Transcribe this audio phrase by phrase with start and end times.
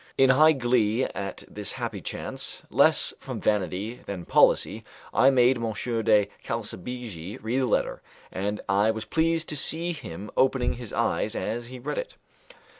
[0.17, 5.73] In high glee at this happy chance, less from vanity than policy I made M.
[5.73, 8.01] de Calsabigi read the letter,
[8.31, 12.15] and I was pleased to see him opening his eyes as he read it.